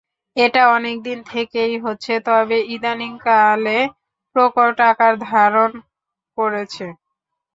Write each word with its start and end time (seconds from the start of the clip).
এটা 0.37 0.61
অনেক 0.77 0.97
দিন 1.03 1.19
থেকেই 1.31 1.73
হচ্ছে, 1.77 2.13
তবে 2.27 2.57
ইদানীংকালে 2.75 3.79
প্রকট 4.35 4.75
আকার 4.91 5.13
ধারণ 5.29 5.71
করেছে। 6.37 6.85